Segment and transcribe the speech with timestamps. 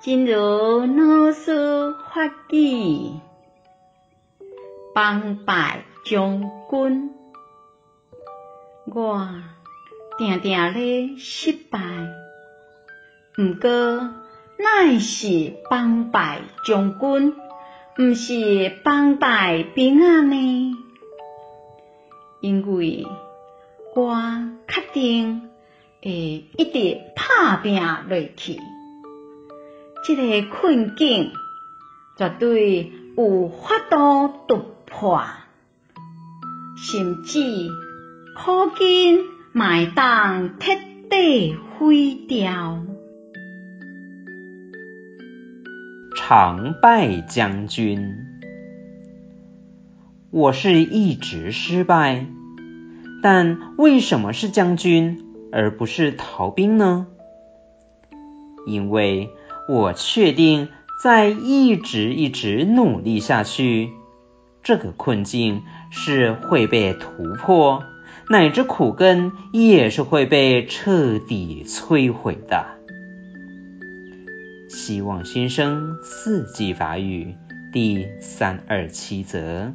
[0.00, 3.14] 真如老师法语，
[4.94, 6.40] 帮败将
[6.70, 7.10] 军，
[8.94, 9.28] 我
[10.16, 11.80] 定定咧失败，
[13.38, 13.68] 毋过
[14.56, 17.34] 乃是帮败将军，
[17.98, 20.76] 毋是帮败兵啊呢？
[22.40, 23.04] 因为
[23.96, 24.14] 我
[24.68, 25.50] 确定
[26.00, 28.60] 会一直打拼落去。
[30.16, 31.32] 这个困境
[32.16, 35.22] 绝对有法度突破，
[36.76, 37.68] 甚至
[38.34, 39.18] 苦尽
[39.52, 40.72] 嘛会当彻
[41.10, 42.82] 底毁掉。
[46.16, 48.16] 常败将军，
[50.30, 52.26] 我是一直失败，
[53.22, 57.06] 但为什么是将军而不是逃兵呢？
[58.66, 59.30] 因为
[59.68, 60.68] 我确定，
[61.02, 63.90] 再一直一直努力下去，
[64.62, 67.84] 这个困境是会被突破，
[68.30, 72.78] 乃至苦根也是会被彻底摧毁的。
[74.70, 77.34] 希望新生四季法语
[77.70, 79.74] 第三二七则。